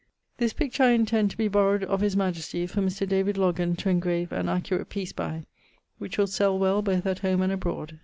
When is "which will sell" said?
5.99-6.57